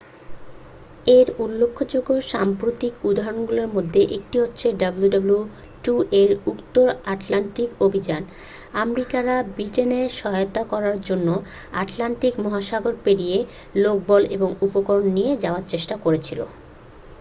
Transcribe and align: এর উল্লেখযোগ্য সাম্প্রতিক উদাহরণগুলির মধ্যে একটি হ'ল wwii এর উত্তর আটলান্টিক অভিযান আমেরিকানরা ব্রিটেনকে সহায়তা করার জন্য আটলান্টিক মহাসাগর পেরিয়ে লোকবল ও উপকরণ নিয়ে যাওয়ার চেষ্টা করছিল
এর 1.07 1.27
উল্লেখযোগ্য 1.39 2.09
সাম্প্রতিক 2.31 2.93
উদাহরণগুলির 3.03 3.69
মধ্যে 3.75 4.01
একটি 4.17 4.35
হ'ল 4.39 4.49
wwii 5.07 5.89
এর 6.21 6.31
উত্তর 6.51 6.85
আটলান্টিক 7.05 7.69
অভিযান 7.81 8.21
আমেরিকানরা 8.75 9.37
ব্রিটেনকে 9.49 10.09
সহায়তা 10.19 10.61
করার 10.63 10.97
জন্য 11.01 11.27
আটলান্টিক 11.73 12.33
মহাসাগর 12.43 12.93
পেরিয়ে 13.05 13.37
লোকবল 13.75 14.21
ও 14.35 14.57
উপকরণ 14.61 15.05
নিয়ে 15.17 15.33
যাওয়ার 15.43 15.63
চেষ্টা 15.67 15.95
করছিল 15.97 16.39